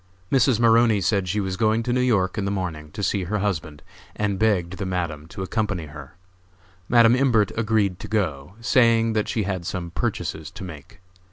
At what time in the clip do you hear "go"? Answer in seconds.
8.07-8.55